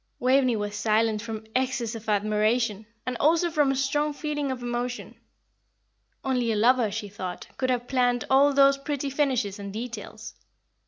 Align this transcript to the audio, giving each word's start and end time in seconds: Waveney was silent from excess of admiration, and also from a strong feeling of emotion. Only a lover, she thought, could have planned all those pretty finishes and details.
Waveney 0.17 0.55
was 0.55 0.75
silent 0.75 1.21
from 1.21 1.45
excess 1.55 1.93
of 1.93 2.09
admiration, 2.09 2.87
and 3.05 3.15
also 3.19 3.51
from 3.51 3.69
a 3.71 3.75
strong 3.75 4.13
feeling 4.13 4.49
of 4.51 4.63
emotion. 4.63 5.13
Only 6.23 6.51
a 6.51 6.55
lover, 6.55 6.89
she 6.89 7.07
thought, 7.07 7.45
could 7.57 7.69
have 7.69 7.87
planned 7.87 8.25
all 8.27 8.51
those 8.51 8.79
pretty 8.79 9.11
finishes 9.11 9.59
and 9.59 9.71
details. 9.71 10.33